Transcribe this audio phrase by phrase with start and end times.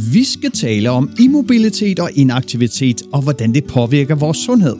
[0.00, 4.76] Vi skal tale om immobilitet og inaktivitet og hvordan det påvirker vores sundhed.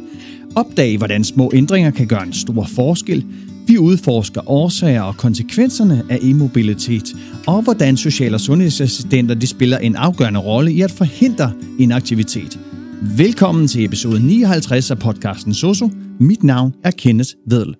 [0.56, 3.24] Opdag, hvordan små ændringer kan gøre en stor forskel.
[3.66, 9.96] Vi udforsker årsager og konsekvenserne af immobilitet, og hvordan social- og sundhedsassistenter de spiller en
[9.96, 12.58] afgørende rolle i at forhindre inaktivitet.
[13.16, 15.90] Velkommen til episode 59 af podcasten Soso.
[16.20, 17.74] Mit navn er Kenneth Vedel.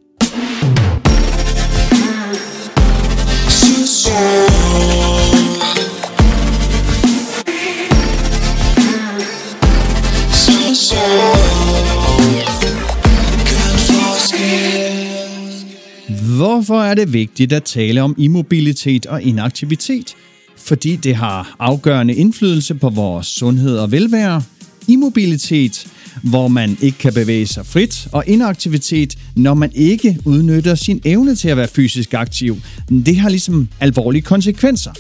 [16.39, 20.15] Hvorfor er det vigtigt at tale om immobilitet og inaktivitet?
[20.57, 24.43] Fordi det har afgørende indflydelse på vores sundhed og velvære.
[24.89, 25.87] Immobilitet,
[26.23, 31.35] hvor man ikke kan bevæge sig frit, og inaktivitet, når man ikke udnytter sin evne
[31.35, 32.57] til at være fysisk aktiv.
[32.89, 34.93] Det har ligesom alvorlige konsekvenser.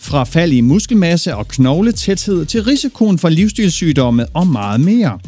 [0.00, 5.18] Fra fald i muskelmasse og knogletæthed til risikoen for livsstilssygdomme og meget mere.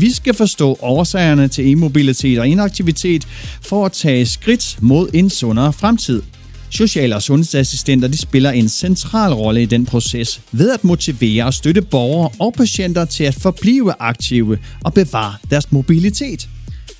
[0.00, 3.26] Vi skal forstå årsagerne til immobilitet og inaktivitet
[3.62, 6.22] for at tage skridt mod en sundere fremtid.
[6.70, 11.54] Social- og sundhedsassistenter de spiller en central rolle i den proces ved at motivere og
[11.54, 16.48] støtte borgere og patienter til at forblive aktive og bevare deres mobilitet.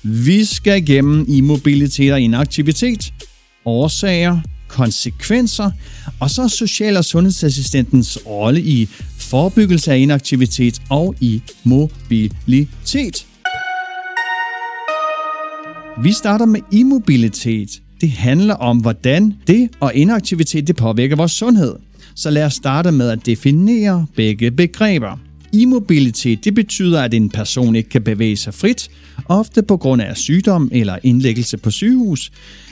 [0.03, 3.13] Vi skal igennem immobilitet og inaktivitet,
[3.65, 5.71] årsager, konsekvenser,
[6.19, 13.25] og så social- og sundhedsassistentens rolle i forebyggelse af inaktivitet og i mobilitet.
[16.03, 17.69] Vi starter med immobilitet.
[18.01, 21.75] Det handler om, hvordan det og inaktivitet det påvirker vores sundhed.
[22.15, 25.24] Så lad os starte med at definere begge begreber.
[25.61, 28.89] Immobilitet det betyder, at en person ikke kan bevæge sig frit,
[29.25, 32.31] ofte på grund af sygdom eller indlæggelse på sygehus,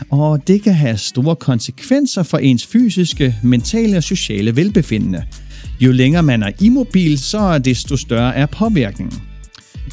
[0.09, 5.23] og det kan have store konsekvenser for ens fysiske, mentale og sociale velbefindende.
[5.79, 9.21] Jo længere man er immobil, så desto større er påvirkningen.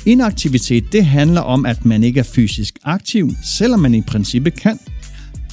[0.07, 4.79] Inaktivitet det handler om, at man ikke er fysisk aktiv, selvom man i princippet kan.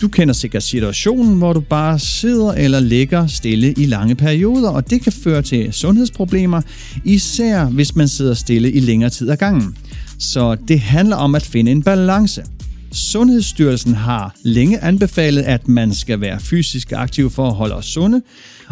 [0.01, 4.89] Du kender sikkert situationen, hvor du bare sidder eller ligger stille i lange perioder, og
[4.89, 6.61] det kan føre til sundhedsproblemer,
[7.05, 9.77] især hvis man sidder stille i længere tid ad gangen.
[10.19, 12.43] Så det handler om at finde en balance.
[12.91, 18.21] Sundhedsstyrelsen har længe anbefalet, at man skal være fysisk aktiv for at holde os sunde,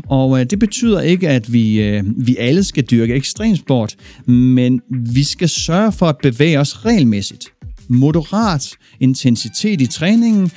[0.10, 3.96] og øh, det betyder ikke, at vi, øh, vi alle skal dyrke ekstremsport,
[4.28, 7.55] men vi skal sørge for at bevæge os regelmæssigt
[7.88, 8.70] moderat
[9.00, 10.52] intensitet i træningen,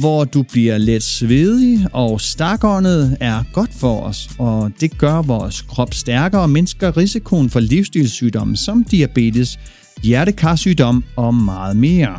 [0.00, 5.62] hvor du bliver let svedig og stakåndet er godt for os, og det gør vores
[5.62, 9.58] krop stærkere og mindsker risikoen for livsstilssygdomme som diabetes,
[10.02, 12.18] hjertekarsygdom og meget mere.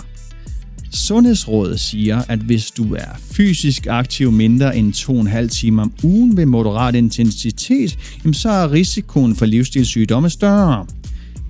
[0.91, 6.45] Sundhedsrådet siger, at hvis du er fysisk aktiv mindre end 2,5 timer om ugen ved
[6.45, 7.97] moderat intensitet,
[8.33, 10.85] så er risikoen for livsstilssygdomme større.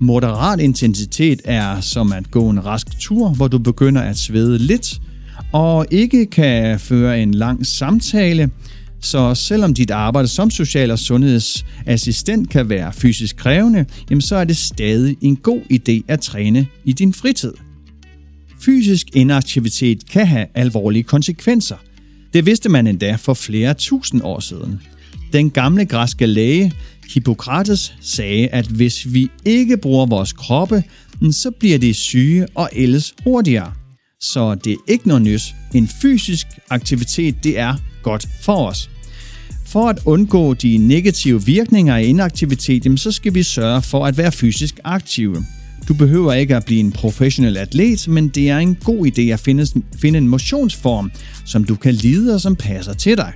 [0.02, 5.00] Moderat intensitet er som at gå en rask tur, hvor du begynder at svede lidt,
[5.52, 8.50] og ikke kan føre en lang samtale,
[9.00, 14.44] så selvom dit arbejde som social- og sundhedsassistent kan være fysisk krævende, jamen så er
[14.44, 17.52] det stadig en god idé at træne i din fritid.
[18.60, 21.76] Fysisk inaktivitet kan have alvorlige konsekvenser.
[22.34, 24.80] Det vidste man endda for flere tusind år siden.
[25.32, 26.72] Den gamle græske læge
[27.14, 30.82] Hippokrates sagde, at hvis vi ikke bruger vores kroppe,
[31.30, 33.72] så bliver de syge og ældes hurtigere.
[34.20, 35.54] Så det er ikke noget nys.
[35.74, 38.90] En fysisk aktivitet, det er godt for os.
[39.66, 44.32] For at undgå de negative virkninger af inaktivitet, så skal vi sørge for at være
[44.32, 45.44] fysisk aktive.
[45.88, 49.40] Du behøver ikke at blive en professionel atlet, men det er en god idé at
[49.40, 49.66] finde,
[50.00, 51.10] finde en motionsform,
[51.44, 53.32] som du kan lide og som passer til dig.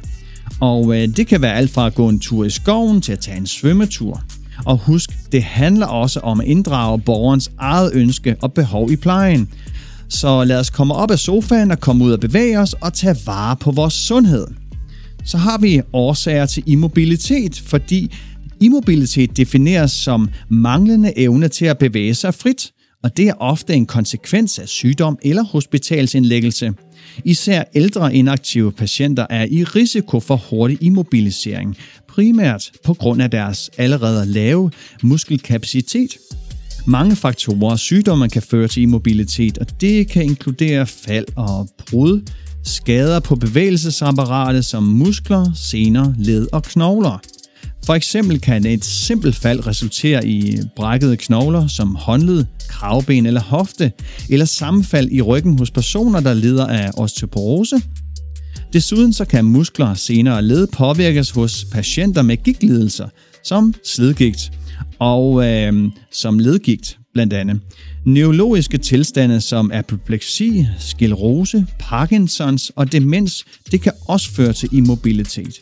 [0.60, 3.18] Og øh, det kan være alt fra at gå en tur i skoven til at
[3.18, 4.22] tage en svømmetur.
[4.64, 9.48] Og husk, det handler også om at inddrage borgerens eget ønske og behov i plejen.
[10.08, 13.16] Så lad os komme op af sofaen og komme ud og bevæge os og tage
[13.26, 14.46] vare på vores sundhed.
[15.24, 18.14] Så har vi årsager til immobilitet, fordi
[18.60, 22.70] immobilitet defineres som manglende evne til at bevæge sig frit,
[23.04, 26.72] og det er ofte en konsekvens af sygdom eller hospitalsindlæggelse.
[27.24, 31.76] Især ældre inaktive patienter er i risiko for hurtig immobilisering,
[32.08, 34.70] primært på grund af deres allerede lave
[35.02, 36.16] muskelkapacitet.
[36.86, 42.20] Mange faktorer og sygdomme kan føre til immobilitet, og det kan inkludere fald og brud,
[42.64, 47.20] skader på bevægelsesapparatet som muskler, sener, led og knogler.
[47.86, 53.92] For eksempel kan et simpelt fald resultere i brækkede knogler som håndled, kravben eller hofte,
[54.30, 57.82] eller sammenfald i ryggen hos personer, der lider af osteoporose.
[58.72, 63.08] Desuden så kan muskler, sener og led påvirkes hos patienter med gigtlidelser,
[63.44, 64.52] som slidgigt
[64.98, 67.60] og øh, som ledgigt blandt andet.
[68.06, 75.54] Neurologiske tilstande som apopleksi, sklerose, Parkinsons og demens, det kan også føre til immobilitet.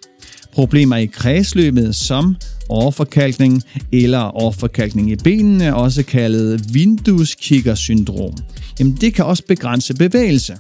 [0.52, 2.36] Problemer i kredsløbet som
[2.68, 3.62] overforkalkning
[3.92, 8.34] eller overforkalkning i benene, også kaldet vindueskikkersyndrom,
[8.78, 10.56] jamen det kan også begrænse bevægelse.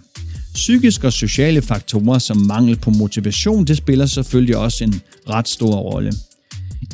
[0.54, 5.76] Psykiske og sociale faktorer som mangel på motivation, det spiller selvfølgelig også en ret stor
[5.76, 6.12] rolle.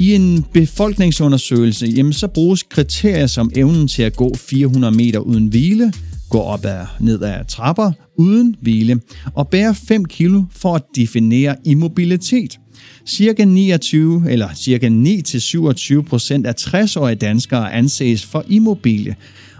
[0.00, 5.46] I en befolkningsundersøgelse jamen, så bruges kriterier som evnen til at gå 400 meter uden
[5.46, 5.92] hvile,
[6.28, 9.00] gå op ad ned ad trapper uden hvile
[9.34, 12.58] og bære 5 kilo for at definere immobilitet.
[13.06, 19.16] Cirka 29 eller cirka 9-27 procent af 60-årige danskere anses for immobile,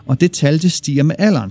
[0.07, 1.51] og det tal det stiger med alderen.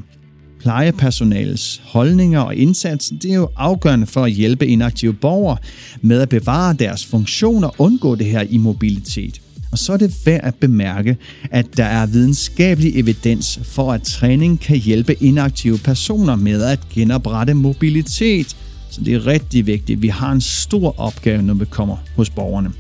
[0.60, 5.58] Plejepersonalets holdninger og indsats det er jo afgørende for at hjælpe inaktive borgere
[6.02, 9.42] med at bevare deres funktion og undgå det her immobilitet.
[9.72, 11.18] Og så er det værd at bemærke,
[11.52, 17.54] at der er videnskabelig evidens for, at træning kan hjælpe inaktive personer med at genoprette
[17.54, 18.58] mobilitet.
[18.90, 20.02] Så det er rigtig vigtigt.
[20.02, 22.72] Vi har en stor opgave, når vi kommer hos borgerne.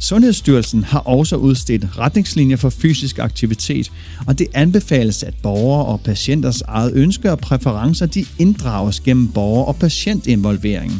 [0.00, 3.92] Sundhedsstyrelsen har også udstedt retningslinjer for fysisk aktivitet,
[4.26, 9.64] og det anbefales, at borgere og patienters eget ønsker og præferencer de inddrages gennem borger-
[9.64, 10.92] og patientinvolvering.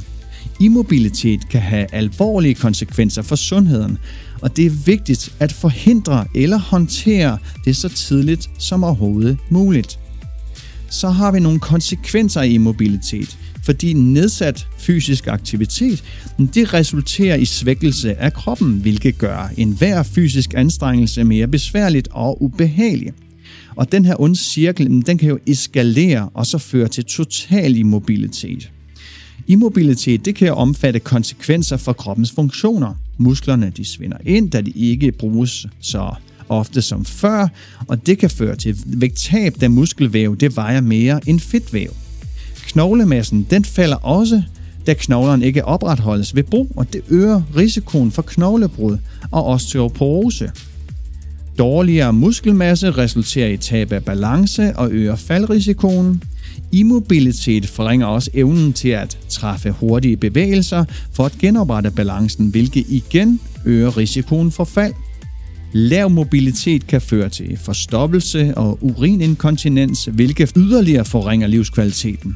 [0.61, 3.99] Immobilitet kan have alvorlige konsekvenser for sundheden,
[4.43, 9.99] og det er vigtigt at forhindre eller håndtere det så tidligt som overhovedet muligt.
[10.91, 16.05] Så har vi nogle konsekvenser i immobilitet– fordi nedsat fysisk aktivitet,
[16.55, 23.13] det resulterer i svækkelse af kroppen, hvilket gør enhver fysisk anstrengelse mere besværligt og ubehagelig.
[23.77, 28.71] Og den her onde cirkel, den kan jo eskalere og så føre til total immobilitet.
[29.47, 32.95] Immobilitet det kan omfatte konsekvenser for kroppens funktioner.
[33.19, 36.15] Musklerne de svinder ind, da de ikke bruges så
[36.49, 37.49] ofte som før,
[37.87, 41.91] og det kan føre til vægttab, da muskelvæv det vejer mere end fedtvæv.
[42.67, 44.43] Knoglemassen den falder også,
[44.87, 48.99] da knoglerne ikke opretholdes ved brug, og det øger risikoen for knoglebrud
[49.31, 50.51] og osteoporose.
[51.59, 56.23] Dårligere muskelmasse resulterer i tab af balance og øger faldrisikoen.
[56.73, 63.41] Immobilitet forringer også evnen til at træffe hurtige bevægelser for at genoprette balancen, hvilket igen
[63.65, 64.93] øger risikoen for fald.
[65.73, 72.35] Lav mobilitet kan føre til forstoppelse og urininkontinens, hvilket yderligere forringer livskvaliteten.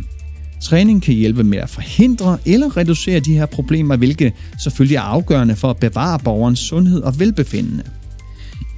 [0.62, 4.32] Træning kan hjælpe med at forhindre eller reducere de her problemer, hvilket
[4.62, 7.84] selvfølgelig er afgørende for at bevare borgerens sundhed og velbefindende.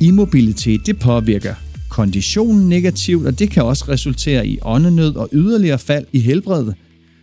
[0.00, 1.54] Immobilitet det påvirker
[1.92, 6.74] konditionen negativt, og det kan også resultere i åndenød og yderligere fald i helbredet.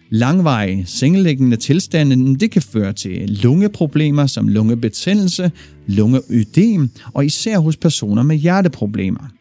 [0.09, 5.51] Langvarige sengeliggende tilstande det kan føre til lungeproblemer som lungebetændelse,
[5.87, 9.31] lungeødem og især hos personer med hjerteproblemer.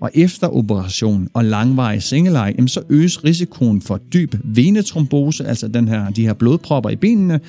[0.00, 6.10] Og efter operation og langvarig sengeleje, så øges risikoen for dyb venetrombose, altså den her,
[6.10, 7.40] de her blodpropper i benene,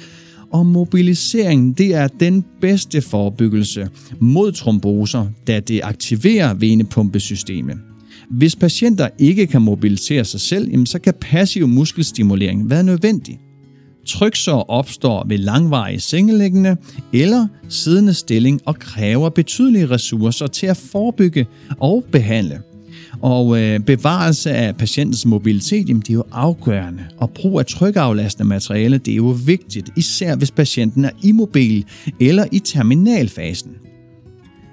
[0.52, 7.78] og mobilisering det er den bedste forebyggelse mod tromboser, da det aktiverer venepumpesystemet.
[8.30, 13.40] Hvis patienter ikke kan mobilisere sig selv, så kan passiv muskelstimulering være nødvendig.
[14.08, 16.78] Tryksår opstår ved langvarig sengelæggende
[17.14, 21.48] eller siddende stilling og kræver betydelige ressourcer til at forebygge
[21.80, 22.62] og behandle.
[23.22, 27.04] Og øh, bevarelse af patientens mobilitet, jamen, det er jo afgørende.
[27.18, 31.86] Og brug af trykaflastende materiale, det er jo vigtigt, især hvis patienten er immobil
[32.20, 33.72] eller i terminalfasen.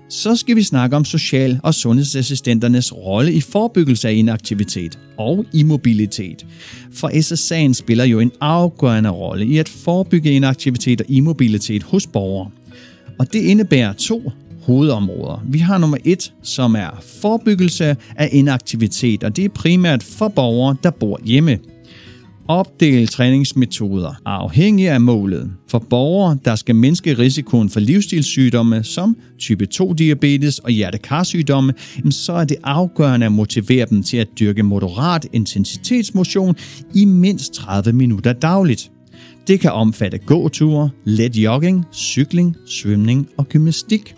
[0.08, 6.46] Så skal vi snakke om social- og sundhedsassistenternes rolle i forebyggelse af inaktivitet og immobilitet.
[6.92, 12.50] For SSA'en spiller jo en afgørende rolle i at forebygge inaktivitet og immobilitet hos borgere.
[13.18, 14.30] Og det indebærer to
[14.66, 15.44] hovedområder.
[15.44, 20.76] Vi har nummer et, som er forebyggelse af inaktivitet, og det er primært for borgere,
[20.82, 21.58] der bor hjemme.
[22.48, 25.50] Opdel træningsmetoder afhængig af målet.
[25.68, 31.72] For borgere, der skal mindske risikoen for livsstilssygdomme som type 2-diabetes og hjertekarsygdomme,
[32.10, 36.56] så er det afgørende at motivere dem til at dyrke moderat intensitetsmotion
[36.94, 38.90] i mindst 30 minutter dagligt.
[39.46, 44.14] Det kan omfatte gåture, let jogging, cykling, svømning og gymnastik.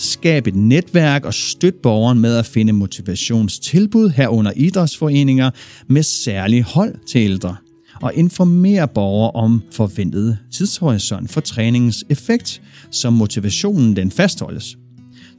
[0.00, 5.50] Skab et netværk og støt borgeren med at finde motivationstilbud herunder idrætsforeninger
[5.86, 7.56] med særlig hold til ældre
[8.02, 14.76] og informere borgere om forventet tidshorisont for træningens effekt, så motivationen den fastholdes.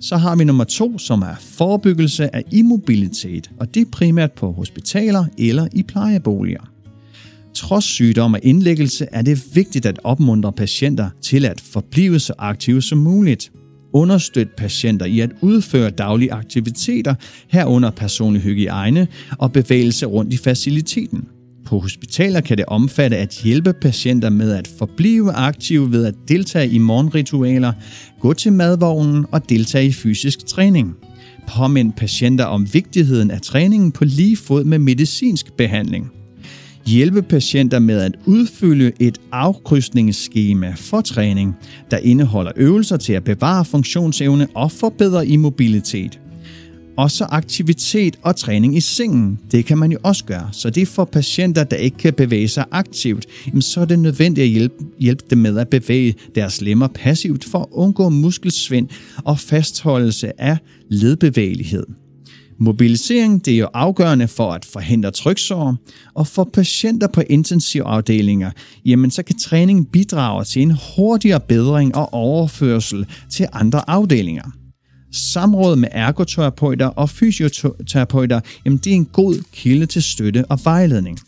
[0.01, 4.51] Så har vi nummer to, som er forebyggelse af immobilitet, og det er primært på
[4.51, 6.72] hospitaler eller i plejeboliger.
[7.56, 12.82] Trods sygdom og indlæggelse er det vigtigt at opmuntre patienter til at forblive så aktive
[12.82, 13.51] som muligt–
[13.93, 17.15] understøtte patienter i at udføre daglige aktiviteter
[17.48, 19.07] herunder personlig hygiejne
[19.38, 21.27] og bevægelse rundt i faciliteten.
[21.65, 26.69] På hospitaler kan det omfatte at hjælpe patienter med at forblive aktive ved at deltage
[26.69, 27.74] i morgenritualer,
[28.19, 30.95] gå til madvognen og deltage i fysisk træning.
[31.48, 36.21] Påmind patienter om vigtigheden af træningen på lige fod med medicinsk behandling.
[36.86, 41.56] Hjælpe patienter med at udfylde et afkrydsningsskema for træning,
[41.92, 46.20] der indeholder øvelser til at bevare funktionsevne og forbedre immobilitet.
[46.98, 50.50] Også aktivitet og træning i sengen, det kan man jo også gøre.
[50.52, 53.26] Så det er for patienter, der ikke kan bevæge sig aktivt,
[53.60, 57.60] så er det nødvendigt at hjælpe, hjælpe dem med at bevæge deres lemmer passivt for
[57.60, 58.90] at undgå muskelsvind
[59.26, 60.58] og fastholdelse af
[60.90, 61.86] ledbevægelighed.
[62.63, 65.75] Mobilisering det er jo afgørende for at forhindre tryksår,
[66.13, 68.51] og for patienter på intensivafdelinger,
[68.86, 74.44] jamen så kan træning bidrage til en hurtigere bedring og overførsel til andre afdelinger.
[75.12, 81.20] Samråd med ergoterapeuter og fysioterapeuter, jamen det er en god kilde til støtte og vejledning.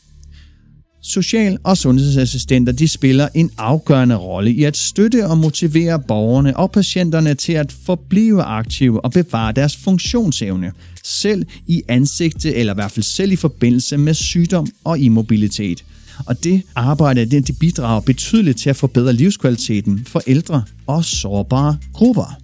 [1.06, 6.72] Social- og sundhedsassistenter de spiller en afgørende rolle i at støtte og motivere borgerne og
[6.72, 10.72] patienterne til at forblive aktive og bevare deres funktionsevne,
[11.04, 15.84] selv i ansigte eller i hvert fald selv i forbindelse med sygdom og immobilitet.
[16.26, 21.78] Og det arbejde det, det bidrager betydeligt til at forbedre livskvaliteten for ældre og sårbare
[21.94, 22.38] grupper.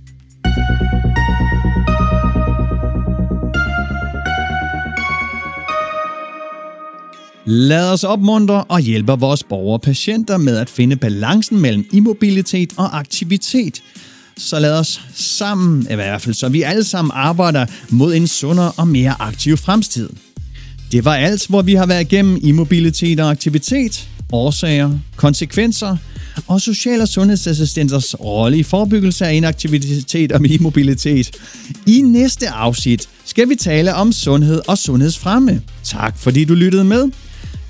[7.46, 12.74] Lad os opmuntre og hjælpe vores borgere og patienter med at finde balancen mellem immobilitet
[12.78, 13.82] og aktivitet.
[14.38, 18.72] Så lad os sammen, i hvert fald så vi alle sammen arbejder mod en sundere
[18.78, 20.10] og mere aktiv fremtid.
[20.92, 25.98] Det var alt, hvor vi har været igennem immobilitet og aktivitet, årsager, konsekvenser
[26.48, 31.32] og social- og sundhedsassistenters rolle i forebyggelse af inaktivitet og immobilitet.
[31.88, 35.62] I næste afsnit skal vi tale om sundhed og sundhedsfremme.
[35.84, 37.10] Tak fordi du lyttede med.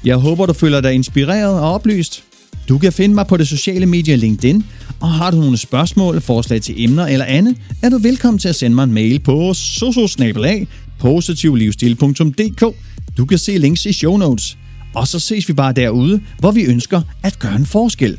[0.04, 2.24] Jeg håber, du føler dig inspireret og oplyst.
[2.70, 4.66] Du kan finde mig på det sociale medie LinkedIn,
[5.00, 8.56] og har du nogle spørgsmål, forslag til emner eller andet, er du velkommen til at
[8.56, 10.68] sende mig en mail på sososnabelag
[11.00, 12.76] positivlivsstil.dk.
[13.18, 14.58] Du kan se links i show notes.
[14.96, 18.18] Og så ses vi bare derude, hvor vi ønsker at gøre en forskel.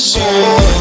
[0.00, 0.79] So